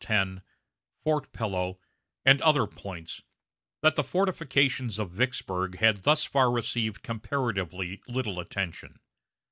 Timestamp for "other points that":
2.41-3.95